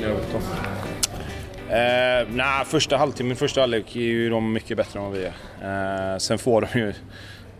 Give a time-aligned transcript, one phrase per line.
[0.00, 0.42] matchen?
[1.68, 6.12] Eh, nej, första halvtimmen, första halvlek är ju de mycket bättre än vad vi är.
[6.12, 6.88] Eh, sen får de ju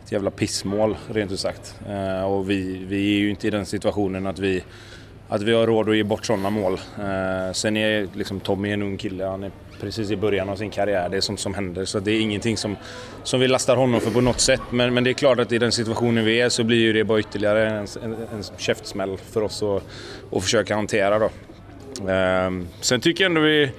[0.05, 1.75] ett jävla pissmål rent ut sagt.
[1.89, 4.65] Eh, och vi, vi är ju inte i den situationen att vi,
[5.29, 6.73] att vi har råd att ge bort sådana mål.
[6.73, 9.51] Eh, sen är liksom Tommy en ung kille, han är
[9.81, 11.09] precis i början av sin karriär.
[11.09, 11.85] Det är sånt som händer.
[11.85, 12.77] Så det är ingenting som,
[13.23, 14.63] som vi lastar honom för på något sätt.
[14.71, 17.05] Men, men det är klart att i den situationen vi är så blir ju det
[17.05, 19.83] bara ytterligare en, en, en käftsmäll för oss att,
[20.33, 21.19] att försöka hantera.
[21.19, 21.31] Då.
[22.09, 23.71] Eh, sen tycker jag ändå vi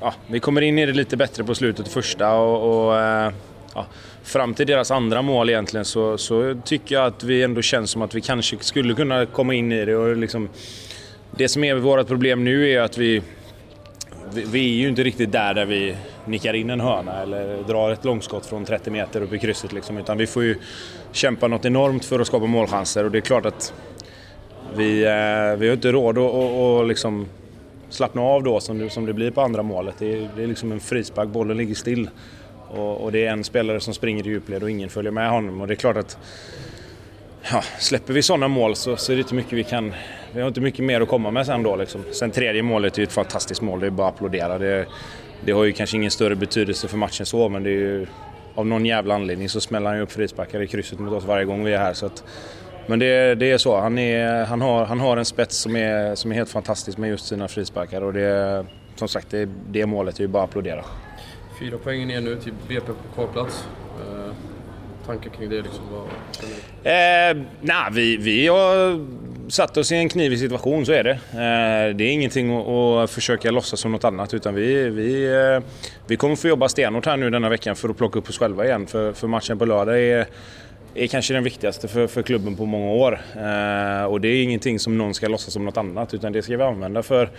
[0.00, 3.32] ja, vi kommer in i det lite bättre på slutet första och, och eh,
[3.74, 3.86] ja,
[4.22, 8.02] fram till deras andra mål egentligen så, så, tycker jag att vi ändå känns som
[8.02, 9.96] att vi kanske skulle kunna komma in i det.
[9.96, 10.48] Och liksom,
[11.30, 13.22] det som är vårt problem nu är att vi,
[14.32, 17.90] vi, vi är ju inte riktigt där där vi nickar in en hörna eller drar
[17.90, 19.72] ett långskott från 30 meter upp i krysset.
[19.72, 20.56] Liksom, utan vi får ju
[21.12, 23.74] kämpa något enormt för att skapa målchanser och det är klart att
[24.74, 27.26] vi, eh, vi har inte råd att och, och liksom
[27.90, 29.94] slappna av då som det, som det blir på andra målet.
[29.98, 32.10] Det är, det är liksom en frispark, bollen ligger still.
[32.68, 35.60] Och, och, det är en spelare som springer i djupled och ingen följer med honom.
[35.60, 36.18] Och det är klart att
[37.52, 39.94] ja, släpper vi sådana mål så, så är det inte mycket vi kan...
[40.32, 41.76] Vi har inte mycket mer att komma med sen då.
[41.76, 42.04] Liksom.
[42.12, 44.58] Sen tredje målet är ju ett fantastiskt mål, det är bara att applådera.
[44.58, 44.86] Det,
[45.44, 48.06] det har ju kanske ingen större betydelse för matchen så, men det är ju...
[48.54, 51.44] Av någon jävla anledning så smäller han ju upp frisparkar i krysset mot oss varje
[51.44, 51.94] gång vi är här.
[51.94, 52.24] Så att,
[52.90, 53.80] men det, det är så.
[53.80, 57.10] Han, är, han, har, han har en spets som är, som är helt fantastisk med
[57.10, 58.02] just sina frisparkar.
[58.02, 60.84] Och det, som sagt, det, det målet är ju bara att applådera.
[61.60, 63.64] Fyra poäng ner nu till BP på kvalplats.
[64.00, 64.32] Eh,
[65.06, 65.84] tankar kring det liksom?
[65.92, 66.02] Vad
[66.92, 69.00] eh, nej, vi, vi har
[69.50, 71.10] satt oss i en knivig situation, så är det.
[71.10, 72.68] Eh, det är ingenting att,
[73.04, 75.62] att försöka låtsas som något annat utan vi, vi, eh,
[76.06, 78.64] vi kommer få jobba stenhårt här nu denna veckan för att plocka upp oss själva
[78.64, 78.86] igen.
[78.86, 80.26] För, för matchen på lördag är
[80.94, 83.20] är kanske den viktigaste för, för klubben på många år.
[83.36, 86.56] Eh, och det är ingenting som någon ska låtsas som något annat utan det ska
[86.56, 87.30] vi använda för,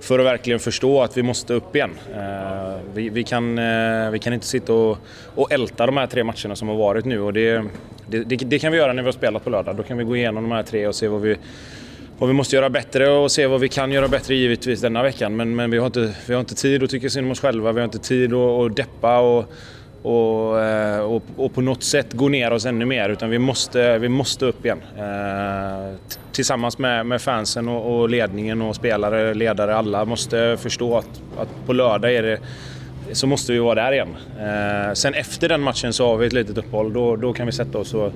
[0.00, 1.90] för att verkligen förstå att vi måste upp igen.
[2.14, 4.98] Eh, vi, vi, kan, eh, vi kan inte sitta och,
[5.34, 7.64] och älta de här tre matcherna som har varit nu och det,
[8.06, 9.76] det, det, det, kan vi göra när vi har spelat på lördag.
[9.76, 11.36] Då kan vi gå igenom de här tre och se vad vi,
[12.18, 15.36] vad vi måste göra bättre och se vad vi kan göra bättre givetvis denna veckan.
[15.36, 17.72] Men, men vi, har inte, vi har inte tid att tycka synd om oss själva,
[17.72, 19.18] vi har inte tid att, att deppa.
[19.18, 19.52] Och,
[20.02, 23.08] och, eh, och, och, på något sätt gå ner oss ännu mer.
[23.08, 24.82] Utan vi måste, vi måste upp igen.
[24.98, 25.96] Eh,
[26.32, 31.48] tillsammans med, med fansen och, och, ledningen och spelare, ledare, alla måste förstå att, att
[31.66, 32.38] på lördag är det,
[33.12, 34.16] så måste vi vara där igen.
[34.38, 36.92] Eh, sen efter den matchen så har vi ett litet uppehåll.
[36.92, 38.12] Då, då kan vi sätta oss och,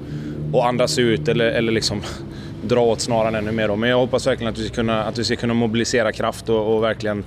[0.52, 2.02] och andas ut eller, eller liksom
[2.62, 3.68] dra åt snaran ännu mer.
[3.68, 3.76] Då.
[3.76, 6.76] Men jag hoppas verkligen att vi ska kunna, att vi ska kunna mobilisera kraft och,
[6.76, 7.24] och verkligen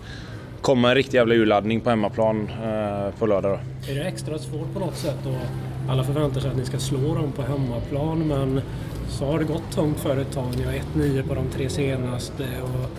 [0.61, 3.59] komma en riktig jävla urladdning på hemmaplan eh, på lördag.
[3.85, 3.91] Då.
[3.91, 5.25] Är det extra svårt på något sätt?
[5.25, 8.61] Och alla förväntar sig att ni ska slå dem på hemmaplan men
[9.09, 10.45] så har det gått tungt för ett tag.
[10.57, 12.89] Ni har 1-9 på de tre senaste och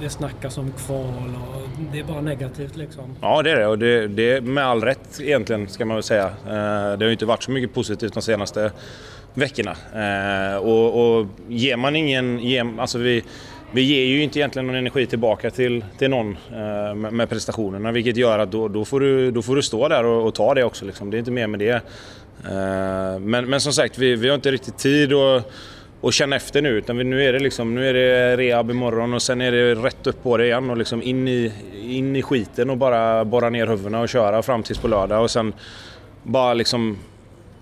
[0.00, 1.62] det snackas om kval och
[1.92, 3.04] det är bara negativt liksom.
[3.20, 6.02] Ja det är det och det, det är med all rätt egentligen ska man väl
[6.02, 6.26] säga.
[6.26, 8.72] Eh, det har ju inte varit så mycket positivt de senaste
[9.34, 9.76] veckorna.
[9.94, 12.38] Eh, och, och ger man ingen...
[12.38, 13.24] Ger, alltså vi,
[13.72, 17.92] vi ger ju inte egentligen någon energi tillbaka till, till någon eh, med, med, prestationerna
[17.92, 20.54] vilket gör att då, då, får, du, då får du stå där och, och ta
[20.54, 20.84] det också.
[20.84, 21.10] Liksom.
[21.10, 21.82] Det är inte mer med det.
[22.44, 25.52] Eh, men, men som sagt, vi, vi har inte riktigt tid att
[26.00, 26.68] och känna efter nu.
[26.68, 30.06] Utan nu är det liksom, nu är det rehab imorgon och sen är det rätt
[30.06, 31.52] upp på det igen och liksom in i,
[31.82, 35.22] in i skiten och bara borra ner huvudena och köra fram tills på lördag.
[35.22, 35.52] Och sen
[36.22, 36.98] bara liksom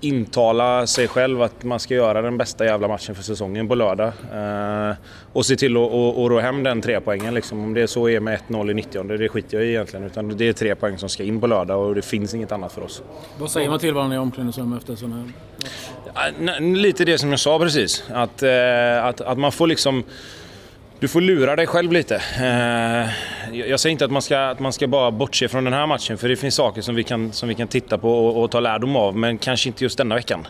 [0.00, 4.12] intala sig själv att man ska göra den bästa jävla matchen för säsongen på lördag.
[4.32, 4.96] Eh,
[5.32, 7.64] och se till att och, och ro hem den tre poängen liksom.
[7.64, 10.06] Om det så är med 1-0 i 90 det skiter jag i egentligen.
[10.06, 12.72] Utan det är tre poäng som ska in på lördag och det finns inget annat
[12.72, 13.02] för oss.
[13.38, 15.32] Vad säger man till varandra i omklädningsrummet efter sån här?
[16.60, 18.04] Lite det som jag sa precis.
[18.08, 20.04] Att, eh, att, att man får liksom
[21.00, 22.22] du får lura dig själv lite.
[22.40, 25.86] Eh, jag säger inte att man, ska, att man ska bara bortse från den här
[25.86, 28.50] matchen, för det finns saker som vi kan, som vi kan titta på och, och
[28.50, 30.46] ta lärdom av, men kanske inte just denna veckan.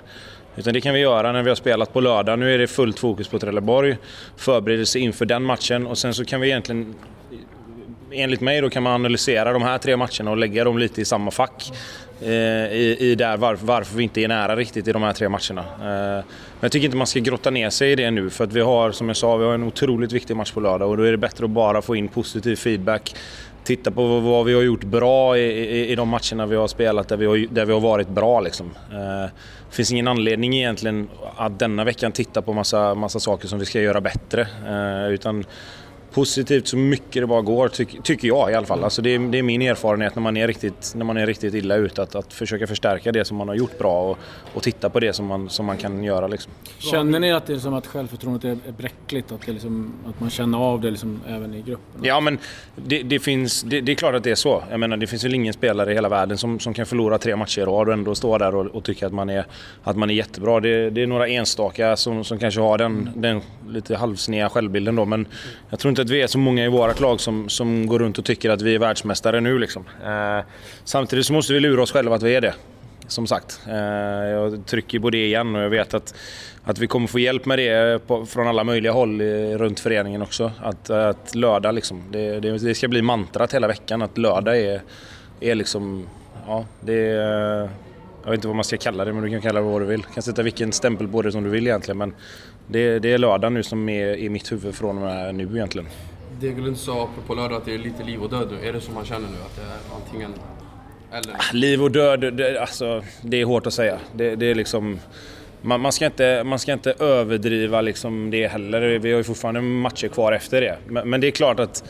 [0.56, 2.38] Utan det kan vi göra när vi har spelat på lördag.
[2.38, 3.96] Nu är det fullt fokus på Trelleborg,
[4.36, 6.94] förberedelse inför den matchen och sen så kan vi egentligen
[8.12, 11.04] enligt mig då kan man analysera de här tre matcherna och lägga dem lite i
[11.04, 11.72] samma fack.
[12.22, 12.30] Eh,
[12.72, 15.60] I, i där varför, varför vi inte är nära riktigt i de här tre matcherna.
[15.60, 18.52] Eh, men jag tycker inte man ska grotta ner sig i det nu för att
[18.52, 21.02] vi har, som jag sa, vi har en otroligt viktig match på lördag och då
[21.02, 23.14] är det bättre att bara få in positiv feedback.
[23.64, 27.08] Titta på vad vi har gjort bra i, i, i de matcherna vi har spelat
[27.08, 28.40] där vi har, där vi har varit bra.
[28.40, 28.70] Liksom.
[28.90, 29.30] Det
[29.70, 33.80] finns ingen anledning egentligen att denna veckan titta på massa, massa saker som vi ska
[33.80, 34.46] göra bättre.
[35.10, 35.44] Utan
[36.18, 38.84] positivt så mycket det bara går, tyck, tycker jag i alla fall.
[38.84, 41.54] Alltså det, är, det är min erfarenhet när man är riktigt, när man är riktigt
[41.54, 44.18] illa ute, att, att försöka förstärka det som man har gjort bra och,
[44.54, 46.26] och titta på det som man, som man kan göra.
[46.26, 46.52] Liksom.
[46.78, 49.32] Känner ni att det är som att självförtroendet är bräckligt?
[49.32, 52.04] Att, det liksom, att man känner av det liksom även i gruppen?
[52.04, 52.38] Ja, men
[52.76, 54.64] det, det finns, det, det, är klart att det är så.
[54.70, 57.36] Jag menar, det finns väl ingen spelare i hela världen som, som kan förlora tre
[57.36, 59.44] matcher i rad och ändå stå där och, och tycka att man är,
[59.82, 60.60] att man är jättebra.
[60.60, 65.04] Det, det är några enstaka som, som kanske har den, den lite halvsneda självbilden då,
[65.04, 65.26] men
[65.70, 67.98] jag tror inte att att vi är så många i vårt lag som, som går
[67.98, 69.58] runt och tycker att vi är världsmästare nu.
[69.58, 69.84] Liksom.
[70.04, 70.44] Eh,
[70.84, 72.54] samtidigt så måste vi lura oss själva att vi är det.
[73.06, 73.60] Som sagt.
[73.68, 73.74] Eh,
[74.28, 76.14] jag trycker på det igen och jag vet att,
[76.64, 80.22] att vi kommer få hjälp med det på, från alla möjliga håll i, runt föreningen
[80.22, 80.52] också.
[80.62, 84.82] Att, att lördag liksom, det, det, det, ska bli mantrat hela veckan att lördag är,
[85.40, 86.08] är liksom,
[86.46, 87.70] ja det är,
[88.24, 89.86] jag vet inte vad man ska kalla det, men du kan kalla det vad du
[89.86, 90.00] vill.
[90.00, 91.98] Du kan sätta vilken stämpel på det som du vill egentligen.
[91.98, 92.14] Men
[92.68, 95.88] det, det är lördag nu som är i mitt huvud från och med nu egentligen.
[96.40, 98.68] Degerlund sa apropå lördag att det är lite liv och död nu.
[98.68, 99.36] Är det så man känner nu?
[99.46, 100.34] Att det är antingen
[101.12, 101.34] eller?
[101.34, 103.98] Ah, liv och död, det, alltså, det är hårt att säga.
[104.12, 104.98] Det, det är liksom...
[105.60, 108.98] Man, man, ska inte, man ska inte överdriva liksom det heller.
[108.98, 110.78] Vi har ju fortfarande matcher kvar efter det.
[110.86, 111.84] Men, men det är klart att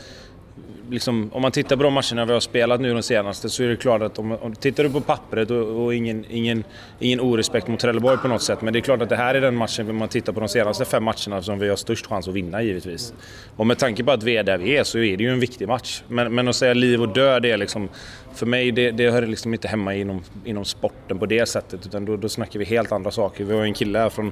[0.89, 3.67] liksom, om man tittar på de matcherna vi har spelat nu de senaste så är
[3.67, 6.63] det klart att om, om tittar du på pappret och, och, ingen, ingen,
[6.99, 8.61] ingen orespekt mot Trelleborg på något sätt.
[8.61, 10.49] Men det är klart att det här är den matchen, om man tittar på de
[10.49, 13.13] senaste fem matcherna, som vi har störst chans att vinna givetvis.
[13.55, 15.39] Och med tanke på att vi är där vi är så är det ju en
[15.39, 16.03] viktig match.
[16.07, 17.89] Men, men att säga liv och död, det är liksom,
[18.33, 21.85] för mig det, det hör liksom inte hemma inom, inom sporten på det sättet.
[21.85, 23.43] Utan då, då snackar vi helt andra saker.
[23.43, 24.31] Vi har en kille här från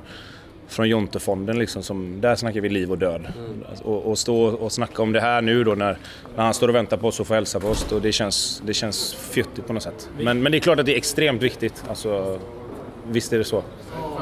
[0.68, 3.22] från Jontefonden liksom, som, där snackar vi liv och död.
[3.38, 3.64] Mm.
[3.84, 5.98] Och, och, stå och snacka om det här nu då när,
[6.36, 8.62] när han står och väntar på oss och får hälsa på oss, då det känns,
[8.66, 10.10] det känns fjuttigt på något sätt.
[10.20, 11.84] Men, men det är klart att det är extremt viktigt.
[11.90, 12.40] Alltså,
[13.08, 13.64] visst är det så.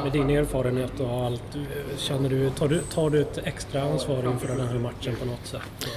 [0.03, 1.43] Med din erfarenhet och allt,
[1.97, 5.45] känner du, tar, du, tar du ett extra ansvar inför den här matchen på något
[5.45, 5.89] sätt?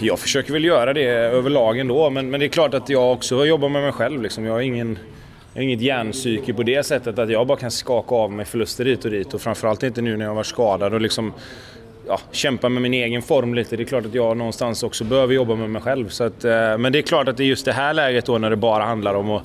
[0.00, 3.46] Jag försöker väl göra det överlag ändå, men, men det är klart att jag också
[3.46, 4.22] jobbar med mig själv.
[4.22, 4.44] Liksom.
[4.44, 4.98] Jag har ingen
[5.58, 8.84] jag har inget hjärnpsyke på det sättet att jag bara kan skaka av mig förluster
[8.84, 11.32] hit och dit och framförallt inte nu när jag var skadad och liksom
[12.06, 13.76] ja, kämpa med min egen form lite.
[13.76, 16.08] Det är klart att jag någonstans också behöver jobba med mig själv.
[16.08, 18.38] Så att, eh, men det är klart att det är just det här läget då
[18.38, 19.42] när det bara handlar om att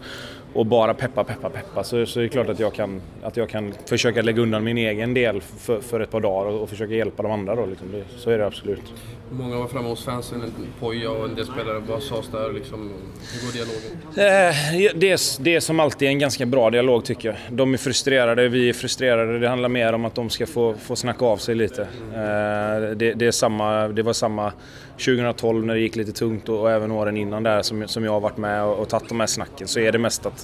[0.54, 3.50] och bara peppa, peppa, peppa så, så är det klart att jag, kan, att jag
[3.50, 6.94] kan försöka lägga undan min egen del för, för ett par dagar och, och försöka
[6.94, 7.56] hjälpa de andra.
[7.56, 7.92] Då, liksom.
[7.92, 8.94] det, så är det absolut.
[9.32, 11.80] Många var framme hos fansen, Poja och en del spelare.
[11.88, 12.54] Vad sades där?
[12.54, 12.94] Liksom,
[13.34, 13.92] hur går dialogen?
[14.10, 17.38] Eh, det, är, det är som alltid en ganska bra dialog tycker jag.
[17.58, 19.40] De är frustrerade, vi är frustrerade.
[19.40, 21.82] Det handlar mer om att de ska få, få snacka av sig lite.
[21.82, 24.54] Eh, det, det, är samma, det var samma
[24.98, 28.12] 2012 när det gick lite tungt och, och även åren innan där som, som jag
[28.12, 30.43] har varit med och, och tagit de här snacken så är det mest att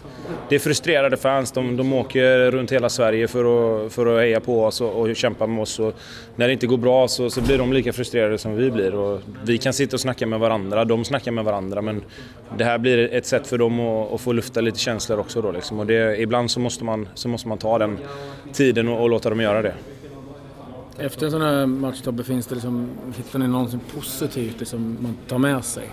[0.49, 1.51] det är frustrerade fans.
[1.51, 3.39] De, de åker runt hela Sverige för
[3.85, 5.79] att, för att heja på oss och, och kämpa med oss.
[5.79, 5.95] Och
[6.35, 8.95] när det inte går bra så, så blir de lika frustrerade som vi blir.
[8.95, 12.01] Och vi kan sitta och snacka med varandra, de snackar med varandra men
[12.57, 15.41] det här blir ett sätt för dem att, att få lufta lite känslor också.
[15.41, 15.79] Då, liksom.
[15.79, 17.97] och det, ibland så måste, man, så måste man ta den
[18.53, 19.73] tiden och, och låta dem göra det.
[20.97, 25.17] Efter en sån här match Tobbe, finns det liksom, hittar ni någonting positivt liksom, man
[25.27, 25.89] tar med sig?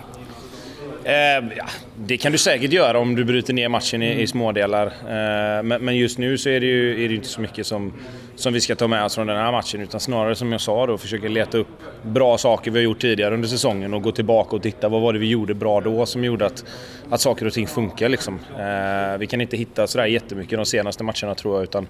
[1.07, 1.65] Eh, ja,
[1.95, 4.85] det kan du säkert göra om du bryter ner matchen i, i smådelar.
[4.85, 7.93] Eh, men, men, just nu så är det ju är det inte så mycket som,
[8.35, 9.81] som vi ska ta med oss från den här matchen.
[9.81, 11.67] Utan snarare som jag sa då, försöka leta upp
[12.01, 15.13] bra saker vi har gjort tidigare under säsongen och gå tillbaka och titta vad var
[15.13, 16.65] det vi gjorde bra då som gjorde att,
[17.09, 18.09] att saker och ting funkar.
[18.09, 18.39] Liksom.
[18.59, 21.63] Eh, vi kan inte hitta sådär jättemycket de senaste matcherna tror jag.
[21.63, 21.87] Utan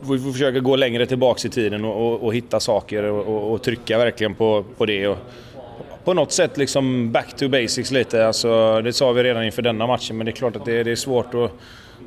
[0.00, 3.62] vi får försöka gå längre tillbaks i tiden och, och, och hitta saker och, och,
[3.62, 5.16] trycka verkligen på, på det.
[6.04, 8.26] På något sätt liksom back to basics lite.
[8.26, 10.90] Alltså, det sa vi redan inför denna matchen, men det är klart att det, det
[10.90, 11.52] är svårt att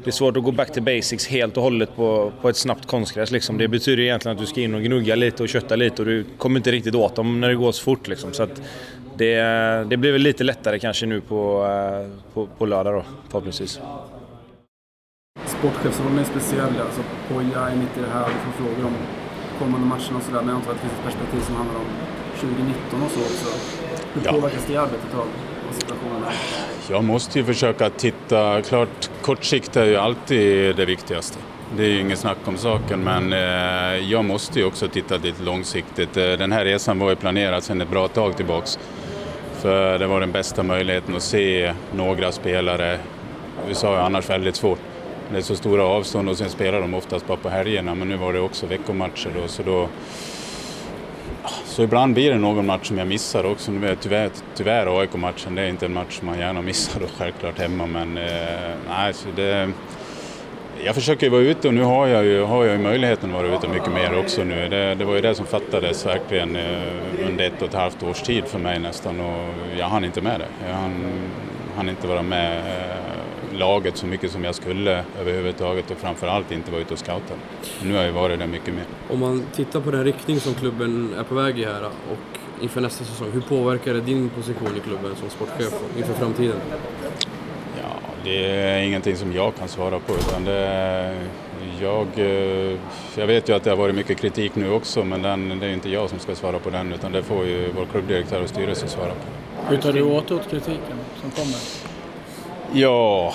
[0.04, 2.86] det är svårt att gå back to basics helt och hållet på, på ett snabbt
[2.86, 3.32] konstgräs.
[3.32, 3.58] Liksom.
[3.58, 6.25] Det betyder egentligen att du ska in och gnugga lite och kötta lite och du
[6.38, 8.08] kommer inte riktigt åt dem när det går så fort.
[8.08, 8.34] Liksom.
[8.34, 8.48] Så
[9.18, 9.36] det,
[9.89, 13.80] det blir väl lite lättare kanske nu på, eh, på, på lördag då, förhoppningsvis
[15.60, 16.74] sportchefsrollen är speciell.
[16.86, 18.96] Alltså, Poja är mitt i det här och får frågor om
[19.60, 20.42] kommande matcherna och sådär.
[20.42, 21.89] Men jag antar att det finns ett perspektiv som handlar om
[22.39, 23.50] 2019 och så också.
[24.18, 24.32] Hur ja.
[24.32, 25.28] påverkas det arbetet av,
[25.72, 26.24] situationen?
[26.90, 31.38] Jag måste ju försöka titta, klart kortsiktigt är ju alltid det viktigaste.
[31.78, 35.44] Det är ju inget snack om saken, men eh, jag måste ju också titta lite
[35.44, 36.18] långsiktigt.
[36.18, 38.80] Eh, den här resan var ju planerad sedan ett bra tag tillbaks.
[39.54, 43.00] För det var den bästa möjligheten att se några spelare.
[43.68, 44.80] Vi sa ju annars väldigt svårt
[45.32, 48.18] det är så stora avstånd och sen spelar de oftast bara på helgerna men nu
[48.18, 49.90] var det också veckomatcher då så då
[51.78, 53.72] så ibland blir det någon match som jag missar också.
[54.02, 57.86] Tyvärr, tyvärr AIK-matchen, det är inte en match som man gärna missar då självklart hemma
[57.86, 59.72] men eh, nej, så det,
[60.84, 63.56] Jag försöker vara ute och nu har jag ju, har jag ju möjligheten att vara
[63.56, 64.70] ute mycket mer också nu.
[64.70, 68.22] Det, det var ju det som fattades verkligen eh, under ett och ett halvt års
[68.22, 70.68] tid för mig nästan och jag hann inte med det.
[70.68, 71.06] Jag hann,
[71.76, 73.17] hann inte vara med eh,
[73.58, 77.34] laget så mycket som jag skulle överhuvudtaget och framförallt inte vara ute och scouta.
[77.84, 78.84] Nu har jag varit där mycket mer.
[79.10, 82.82] Om man tittar på den riktning som klubben är på väg i här och inför
[82.82, 86.60] nästa säsong, hur påverkar det din position i klubben som sportchef inför framtiden?
[88.24, 91.16] Det är ingenting som jag kan svara på utan det,
[91.82, 92.80] jag, eh,
[93.18, 95.74] jag vet ju att det har varit mycket kritik nu också men den, det är
[95.74, 98.88] inte jag som ska svara på den utan det får ju vår klubbdirektör och styrelse
[98.88, 99.70] svara på.
[99.70, 101.97] Hur tar du åt åt kritiken som kommer?
[102.74, 103.34] Ja,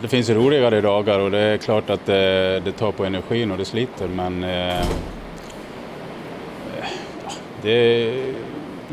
[0.00, 3.58] det finns roligare dagar och det är klart att det, det tar på energin och
[3.58, 4.84] det sliter men eh, eh
[7.62, 8.12] det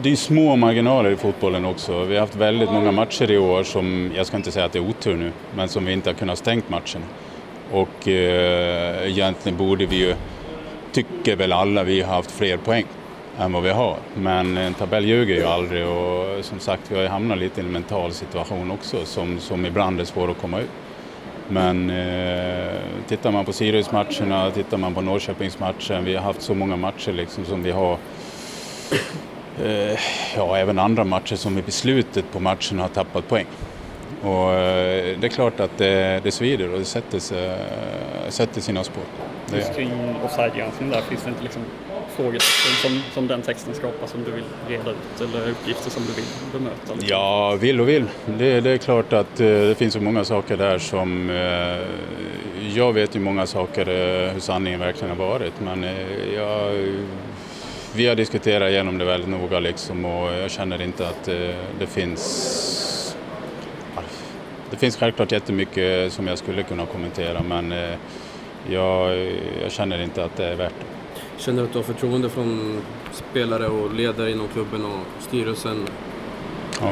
[0.02, 2.04] det är små marginaler i fotbollen också.
[2.04, 4.80] Vi har haft väldigt många matcher i år som, jag ska inte säga att det
[4.80, 7.02] är otur nu, men som vi inte har kunnat stängt matchen.
[7.72, 10.16] Och eh, egentligen borde vi ju,
[10.92, 12.86] tycker väl alla vi har haft fler poäng
[13.40, 13.98] än vad vi har.
[14.16, 17.64] Men en tabell ljuger ju aldrig och som sagt vi har ju hamnat lite i
[17.64, 20.70] en mental situation också som, som ibland är svår att komma ut.
[21.48, 22.74] Men eh,
[23.08, 27.46] tittar man på Sirius-matcherna, tittar man på Norrköpingsmatchen, vi har haft så många matcher liksom
[27.46, 27.98] som vi har
[29.64, 30.00] Eh,
[30.36, 33.46] ja, även andra matcher som i beslutet på matchen har tappat poäng.
[34.22, 37.58] Och eh, det är klart att det, det svider och det sätter, sig,
[38.30, 39.04] sätter sina spår.
[39.54, 39.92] Just kring
[40.26, 41.62] offside-granskning där, finns det inte liksom
[42.16, 46.14] frågetecken som, som den texten skapar som du vill reda ut eller uppgifter som du
[46.14, 46.94] vill bemöta?
[46.94, 47.10] Liksom?
[47.10, 48.06] Ja, vill och vill.
[48.26, 51.30] Det, det, är klart att eh, det finns så många saker där som...
[51.30, 52.16] Eh,
[52.74, 56.72] jag vet ju många saker eh, hur sanningen verkligen har varit men eh, jag
[57.96, 61.56] vi har diskuterat igenom det väldigt noga liksom och jag känner inte att det, eh,
[61.80, 63.18] det finns...
[63.96, 64.02] Ah,
[64.70, 67.74] det finns självklart jättemycket som jag skulle kunna kommentera men
[68.70, 69.18] jag,
[69.62, 71.05] jag känner inte att det är värt det.
[71.38, 75.88] Känner du att du har förtroende från spelare och ledare inom klubben och styrelsen?
[76.82, 76.92] Ja.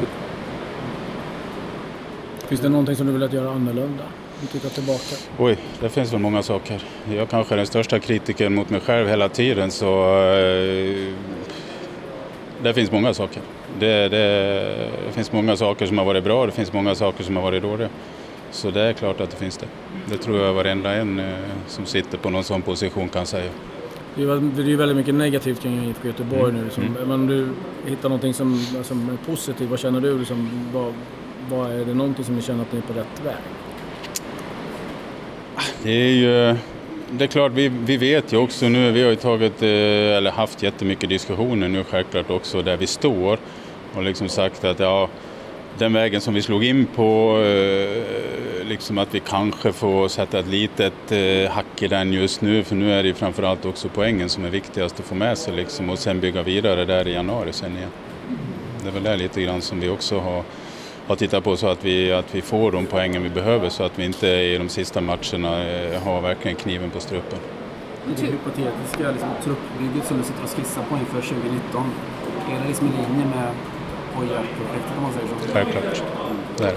[2.48, 4.04] Finns det någonting som du vill göra annorlunda?
[4.52, 5.16] titta tillbaka?
[5.38, 6.82] Oj, det finns väl många saker.
[7.12, 11.14] Jag kanske är den största kritikern mot mig själv hela tiden så eh,
[12.62, 13.42] det finns många saker.
[13.78, 14.18] Det, det,
[15.06, 17.42] det, finns många saker som har varit bra och det finns många saker som har
[17.42, 17.88] varit dåliga.
[18.50, 19.66] Så det är klart att det finns det.
[20.08, 21.34] Det tror jag varenda en eh,
[21.66, 23.50] som sitter på någon sån position kan säga.
[24.14, 26.54] Det är ju väldigt mycket negativt kring IFK Göteborg mm.
[26.56, 26.64] nu.
[26.64, 26.82] Liksom.
[26.82, 26.94] Mm.
[27.08, 27.48] Men om du
[27.90, 30.18] hittar någonting som, som är positivt, vad känner du?
[30.18, 30.94] Liksom, vad,
[31.50, 33.34] vad är det någonting som du känner att ni är på rätt väg?
[35.82, 36.56] Det är ju...
[37.10, 39.68] Det är klart, vi, vi vet ju också nu, vi har ju tagit, eh,
[40.16, 43.38] eller haft jättemycket diskussioner nu självklart också där vi står
[43.94, 45.08] och liksom sagt att ja,
[45.78, 48.02] den vägen som vi slog in på, eh,
[48.68, 52.74] liksom att vi kanske får sätta ett litet eh, hack i den just nu, för
[52.76, 55.90] nu är det ju framförallt också poängen som är viktigast att få med sig liksom
[55.90, 57.90] och sen bygga vidare där i januari sen igen.
[58.82, 60.42] Det är väl det lite grann som vi också har
[61.06, 63.98] har tittat på så att vi, att vi får de poängen vi behöver så att
[63.98, 67.38] vi inte i de sista matcherna eh, har verkligen kniven på strupen.
[68.06, 71.84] Det typ hypotetiska liksom, truppbygget som du sitter och skissar på inför 2019,
[72.50, 73.48] är det liksom i linje med
[74.18, 75.52] Oja-projektet om man säger så?
[75.52, 76.02] Självklart,
[76.56, 76.74] det är det.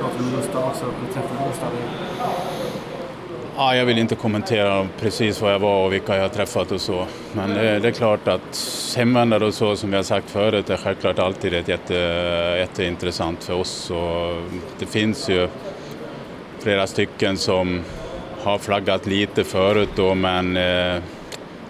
[0.00, 0.84] Pratade du med Gustav också?
[0.84, 1.68] Du träffade Gustav?
[3.56, 6.80] Ja, jag vill inte kommentera precis var jag var och vilka jag har träffat och
[6.80, 7.06] så.
[7.32, 10.76] Men det, det är klart att hemvändare och så som vi har sagt förut är
[10.76, 11.94] självklart alltid ett jätte,
[12.58, 13.90] jätteintressant för oss.
[13.90, 14.42] Och
[14.78, 15.48] det finns ju
[16.58, 17.80] flera stycken som
[18.42, 21.02] har flaggat lite förut då men eh,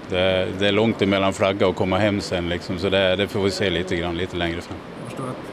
[0.09, 3.43] det, det, är långt emellan flagga och komma hem sen liksom, så det, det, får
[3.43, 4.77] vi se lite grann lite längre fram.
[5.11, 5.45] Förstår att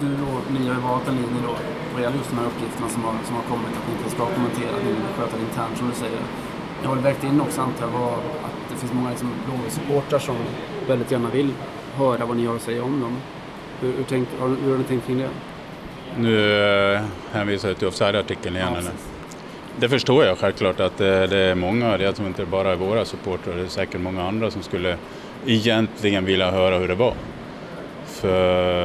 [0.00, 1.54] du och ni har valt en linje då
[1.92, 4.24] vad gäller just de här uppgifterna som har, som har kommit, att ni inte ska
[4.26, 6.20] kommentera, ni vill sköta det internt som du säger.
[6.82, 8.02] Jag har vägt in också antar jag
[8.46, 9.30] att det finns många liksom,
[9.68, 10.36] supportrar som
[10.88, 11.50] väldigt gärna vill
[11.94, 13.16] höra vad ni har att säga om dem.
[13.80, 15.28] Hur, hur, tänk, har, hur har ni tänkt kring det?
[16.18, 16.62] Nu
[16.94, 17.00] äh,
[17.32, 18.72] hänvisar jag till offside-artikeln igen.
[18.74, 18.90] Ja,
[19.80, 22.76] det förstår jag självklart att det, det är många, jag tror inte det bara är
[22.76, 24.96] våra supportrar, det är säkert många andra som skulle
[25.46, 27.14] egentligen vilja höra hur det var.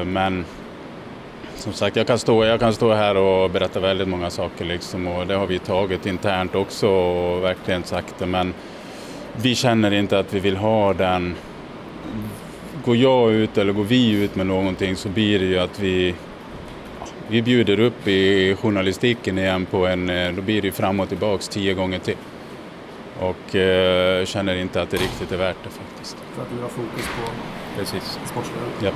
[0.06, 0.46] Men
[1.56, 5.08] som sagt, jag kan, stå, jag kan stå här och berätta väldigt många saker liksom
[5.08, 8.26] och det har vi tagit internt också och verkligen sagt det.
[8.26, 8.54] Men
[9.42, 11.36] vi känner inte att vi vill ha den.
[12.86, 16.16] Går jag ut eller går vi ut med någonting så blir det ju att vi
[17.30, 21.48] vi bjuder upp i journalistiken igen på en, eh, då blir det fram och tillbaks
[21.48, 22.16] tio gånger till.
[23.20, 26.18] Och eh, känner inte att det riktigt är värt det faktiskt.
[26.36, 27.32] För att du har fokus på
[27.78, 28.20] Precis.
[28.84, 28.92] Ja.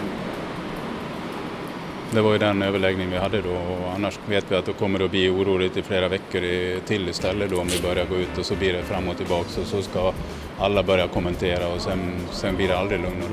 [2.14, 5.06] Det var ju den överläggning vi hade då och annars vet vi att det kommer
[5.06, 8.46] att bli oroligt i flera veckor till istället då om vi börjar gå ut och
[8.46, 10.14] så blir det fram och tillbaka och så ska
[10.60, 12.00] alla börja kommentera och sen,
[12.32, 13.32] sen blir det aldrig lugnare.